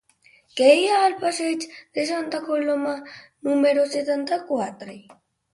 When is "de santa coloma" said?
1.99-2.95